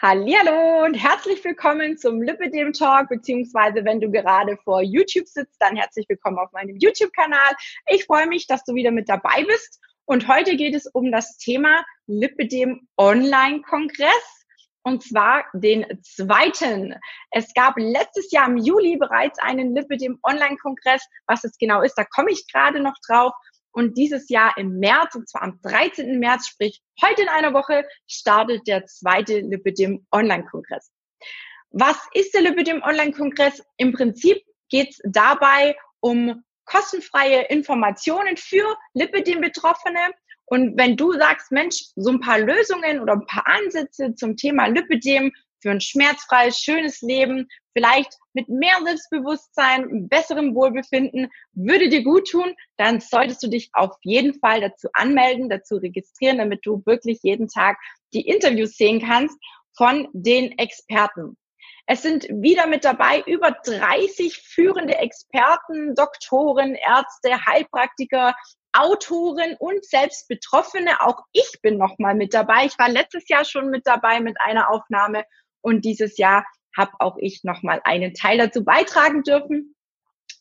[0.00, 5.76] Hallihallo und herzlich willkommen zum Lipidem Talk, beziehungsweise wenn du gerade vor YouTube sitzt, dann
[5.76, 7.52] herzlich willkommen auf meinem YouTube-Kanal.
[7.86, 9.80] Ich freue mich, dass du wieder mit dabei bist.
[10.04, 14.44] Und heute geht es um das Thema Lipidem Online-Kongress.
[14.82, 16.96] Und zwar den zweiten.
[17.30, 21.06] Es gab letztes Jahr im Juli bereits einen Lipidem Online-Kongress.
[21.28, 23.32] Was es genau ist, da komme ich gerade noch drauf.
[23.72, 26.18] Und dieses Jahr im März, und zwar am 13.
[26.18, 30.92] März, sprich heute in einer Woche, startet der zweite Lipidem Online-Kongress.
[31.70, 33.62] Was ist der Lipidem Online-Kongress?
[33.78, 40.12] Im Prinzip geht es dabei um kostenfreie Informationen für Lipidem-Betroffene.
[40.44, 44.66] Und wenn du sagst, Mensch, so ein paar Lösungen oder ein paar Ansätze zum Thema
[44.66, 52.28] Lipidem für ein schmerzfreies, schönes Leben, vielleicht mit mehr Selbstbewusstsein, besserem Wohlbefinden, würde dir gut
[52.28, 57.20] tun, dann solltest du dich auf jeden Fall dazu anmelden, dazu registrieren, damit du wirklich
[57.22, 57.78] jeden Tag
[58.12, 59.38] die Interviews sehen kannst
[59.76, 61.36] von den Experten.
[61.86, 68.34] Es sind wieder mit dabei über 30 führende Experten, Doktoren, Ärzte, Heilpraktiker,
[68.72, 71.00] Autoren und selbst Betroffene.
[71.00, 72.66] Auch ich bin nochmal mit dabei.
[72.66, 75.24] Ich war letztes Jahr schon mit dabei mit einer Aufnahme
[75.60, 76.44] und dieses Jahr
[76.76, 79.74] habe auch ich nochmal einen Teil dazu beitragen dürfen.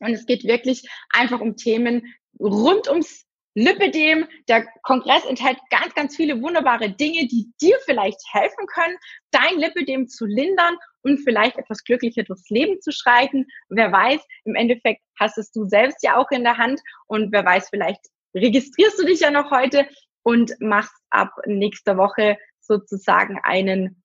[0.00, 4.26] Und es geht wirklich einfach um Themen rund ums Lipidem.
[4.48, 8.96] Der Kongress enthält ganz, ganz viele wunderbare Dinge, die dir vielleicht helfen können,
[9.30, 13.46] dein Lipidem zu lindern und vielleicht etwas glücklicher durchs Leben zu schreiten.
[13.68, 17.44] Wer weiß, im Endeffekt hast es du selbst ja auch in der Hand und wer
[17.44, 18.00] weiß, vielleicht
[18.34, 19.86] registrierst du dich ja noch heute
[20.22, 24.02] und machst ab nächster Woche sozusagen einen,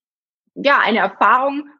[0.54, 1.70] ja, eine Erfahrung,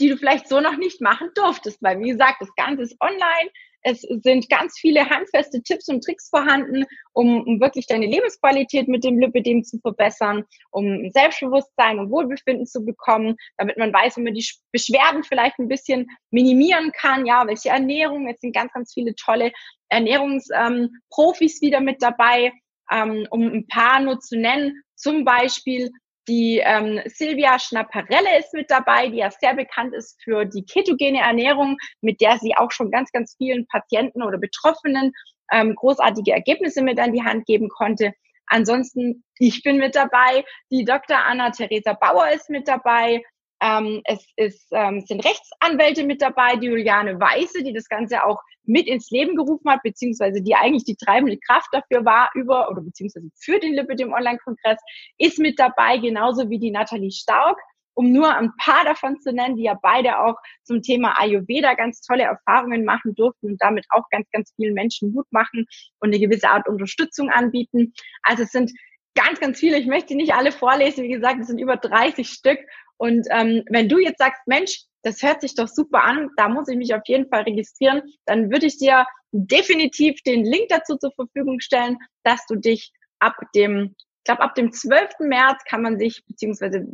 [0.00, 1.82] die du vielleicht so noch nicht machen durftest.
[1.82, 3.50] Weil, wie gesagt, das Ganze ist online.
[3.82, 9.04] Es sind ganz viele handfeste Tipps und Tricks vorhanden, um, um wirklich deine Lebensqualität mit
[9.04, 14.34] dem Lipidem zu verbessern, um Selbstbewusstsein und Wohlbefinden zu bekommen, damit man weiß, wie man
[14.34, 17.24] die Beschwerden vielleicht ein bisschen minimieren kann.
[17.24, 18.28] Ja, welche Ernährung.
[18.28, 19.52] Es sind ganz, ganz viele tolle
[19.88, 22.52] Ernährungsprofis ähm, wieder mit dabei,
[22.90, 24.82] ähm, um ein paar nur zu nennen.
[24.96, 25.90] Zum Beispiel
[26.28, 31.20] die ähm, Silvia Schnapparelle ist mit dabei, die ja sehr bekannt ist für die ketogene
[31.20, 35.12] Ernährung, mit der sie auch schon ganz, ganz vielen Patienten oder Betroffenen
[35.50, 38.12] ähm, großartige Ergebnisse mit an die Hand geben konnte.
[38.46, 41.18] Ansonsten, ich bin mit dabei, die Dr.
[41.18, 43.22] Anna-Theresa Bauer ist mit dabei,
[43.60, 48.40] ähm, es ist, ähm, sind Rechtsanwälte mit dabei, die Juliane Weiße, die das Ganze auch
[48.64, 52.82] mit ins Leben gerufen hat, beziehungsweise die eigentlich die treibende Kraft dafür war, über oder
[52.82, 54.78] beziehungsweise für den Lipidem Online-Kongress,
[55.18, 57.58] ist mit dabei, genauso wie die Nathalie Stark,
[57.94, 62.00] um nur ein paar davon zu nennen, die ja beide auch zum Thema Ayurveda ganz
[62.00, 65.66] tolle Erfahrungen machen durften und damit auch ganz, ganz vielen Menschen Mut machen
[65.98, 67.92] und eine gewisse Art Unterstützung anbieten.
[68.22, 68.70] Also es sind
[69.16, 69.78] ganz, ganz viele.
[69.78, 71.02] Ich möchte nicht alle vorlesen.
[71.02, 72.60] Wie gesagt, es sind über 30 Stück
[72.98, 76.68] und ähm, wenn du jetzt sagst, Mensch, das hört sich doch super an, da muss
[76.68, 81.12] ich mich auf jeden Fall registrieren, dann würde ich dir definitiv den Link dazu zur
[81.12, 85.20] Verfügung stellen, dass du dich ab dem, ich glaube, ab dem 12.
[85.20, 86.86] März kann man sich, beziehungsweise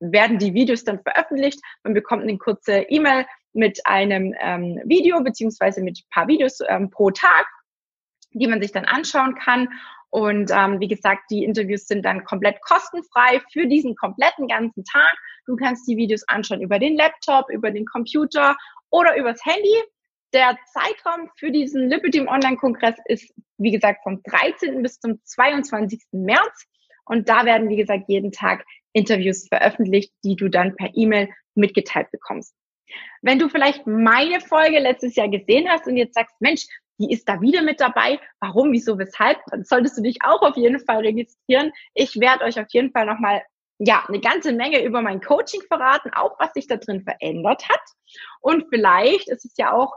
[0.00, 1.60] werden die Videos dann veröffentlicht.
[1.82, 6.90] Man bekommt eine kurze E-Mail mit einem ähm, Video, beziehungsweise mit ein paar Videos ähm,
[6.90, 7.46] pro Tag,
[8.32, 9.68] die man sich dann anschauen kann.
[10.16, 15.14] Und ähm, wie gesagt, die Interviews sind dann komplett kostenfrei für diesen kompletten ganzen Tag.
[15.44, 18.56] Du kannst die Videos anschauen über den Laptop, über den Computer
[18.88, 19.76] oder übers Handy.
[20.32, 24.82] Der Zeitraum für diesen Lipidem Online-Kongress ist, wie gesagt, vom 13.
[24.82, 26.00] bis zum 22.
[26.12, 26.64] März.
[27.04, 32.10] Und da werden, wie gesagt, jeden Tag Interviews veröffentlicht, die du dann per E-Mail mitgeteilt
[32.10, 32.54] bekommst.
[33.20, 36.64] Wenn du vielleicht meine Folge letztes Jahr gesehen hast und jetzt sagst, Mensch,
[36.98, 38.20] die ist da wieder mit dabei.
[38.40, 39.38] Warum, wieso, weshalb?
[39.50, 41.72] Dann solltest du dich auch auf jeden Fall registrieren.
[41.94, 43.42] Ich werde euch auf jeden Fall nochmal
[43.78, 47.82] ja, eine ganze Menge über mein Coaching verraten, auch was sich da drin verändert hat.
[48.40, 49.92] Und vielleicht ist es ja auch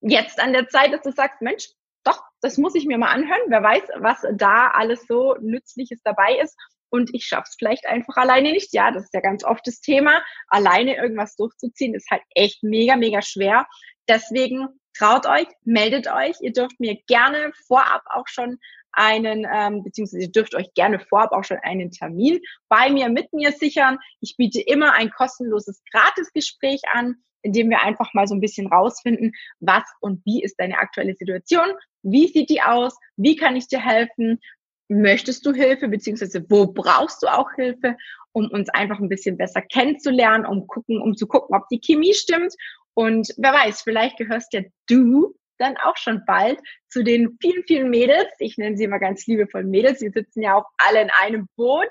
[0.00, 1.68] jetzt an der Zeit, dass du sagst, Mensch,
[2.04, 3.40] doch, das muss ich mir mal anhören.
[3.48, 6.56] Wer weiß, was da alles so Nützliches dabei ist.
[6.90, 8.72] Und ich schaff's vielleicht einfach alleine nicht.
[8.72, 10.22] Ja, das ist ja ganz oft das Thema.
[10.48, 13.66] Alleine irgendwas durchzuziehen ist halt echt mega, mega schwer.
[14.08, 16.36] Deswegen traut euch, meldet euch.
[16.40, 18.58] Ihr dürft mir gerne vorab auch schon
[18.92, 23.32] einen, ähm, beziehungsweise ihr dürft euch gerne vorab auch schon einen Termin bei mir, mit
[23.32, 23.98] mir sichern.
[24.20, 28.66] Ich biete immer ein kostenloses Gratisgespräch an, in dem wir einfach mal so ein bisschen
[28.66, 31.68] rausfinden, was und wie ist deine aktuelle Situation,
[32.02, 34.40] wie sieht die aus, wie kann ich dir helfen,
[34.88, 37.96] möchtest du Hilfe, beziehungsweise wo brauchst du auch Hilfe,
[38.32, 42.14] um uns einfach ein bisschen besser kennenzulernen, um gucken, um zu gucken, ob die Chemie
[42.14, 42.54] stimmt
[42.98, 46.58] und wer weiß, vielleicht gehörst ja du dann auch schon bald
[46.88, 48.28] zu den vielen, vielen Mädels.
[48.40, 50.00] Ich nenne sie immer ganz liebevoll Mädels.
[50.00, 51.86] Sie sitzen ja auch alle in einem Boot.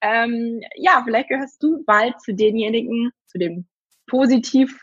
[0.00, 3.68] ähm, ja, vielleicht gehörst du bald zu denjenigen, zu den
[4.06, 4.82] positiv,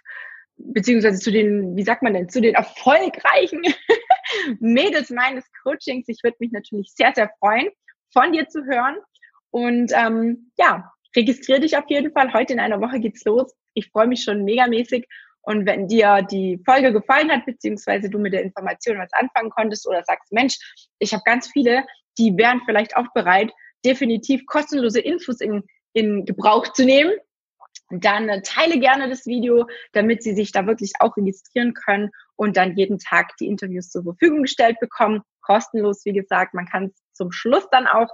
[0.57, 3.63] beziehungsweise zu den, wie sagt man denn, zu den erfolgreichen
[4.59, 6.07] Mädels meines Coachings.
[6.07, 7.69] Ich würde mich natürlich sehr, sehr freuen,
[8.11, 8.97] von dir zu hören.
[9.51, 12.33] Und ähm, ja, registriere dich auf jeden Fall.
[12.33, 13.53] Heute in einer Woche geht's los.
[13.73, 15.07] Ich freue mich schon megamäßig.
[15.41, 19.87] Und wenn dir die Folge gefallen hat, beziehungsweise du mit der Information was anfangen konntest
[19.87, 20.57] oder sagst, Mensch,
[20.99, 21.85] ich habe ganz viele,
[22.17, 23.51] die wären vielleicht auch bereit,
[23.85, 27.13] definitiv kostenlose Infos in, in Gebrauch zu nehmen,
[27.89, 32.75] dann teile gerne das Video, damit sie sich da wirklich auch registrieren können und dann
[32.75, 35.21] jeden Tag die Interviews zur Verfügung gestellt bekommen.
[35.41, 36.53] Kostenlos, wie gesagt.
[36.53, 38.09] Man kann es zum Schluss dann auch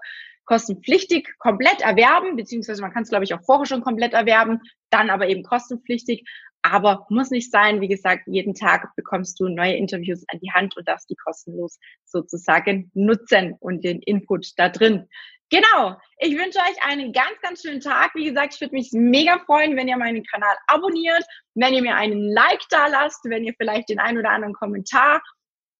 [0.46, 5.12] kostenpflichtig komplett erwerben, beziehungsweise man kann es, glaube ich, auch vorher schon komplett erwerben, dann
[5.12, 6.26] aber eben kostenpflichtig.
[6.62, 7.82] Aber muss nicht sein.
[7.82, 11.80] Wie gesagt, jeden Tag bekommst du neue Interviews an die Hand und darfst die kostenlos
[12.04, 15.08] sozusagen nutzen und den Input da drin.
[15.52, 15.98] Genau.
[16.20, 18.12] Ich wünsche euch einen ganz, ganz schönen Tag.
[18.14, 21.24] Wie gesagt, ich würde mich mega freuen, wenn ihr meinen Kanal abonniert,
[21.56, 25.22] wenn ihr mir einen Like da lasst, wenn ihr vielleicht den einen oder anderen Kommentar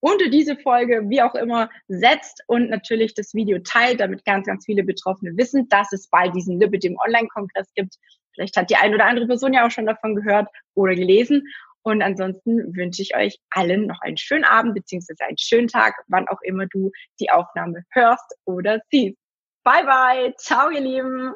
[0.02, 4.66] unter diese Folge, wie auch immer, setzt und natürlich das Video teilt, damit ganz, ganz
[4.66, 7.96] viele Betroffene wissen, dass es bald diesen Liberty im Online-Kongress gibt.
[8.34, 11.44] Vielleicht hat die eine oder andere Person ja auch schon davon gehört oder gelesen.
[11.84, 16.28] Und ansonsten wünsche ich euch allen noch einen schönen Abend beziehungsweise einen schönen Tag, wann
[16.28, 19.19] auch immer du die Aufnahme hörst oder siehst.
[19.64, 20.34] Bye, bye.
[20.38, 21.34] Ciao, ihr Lieben.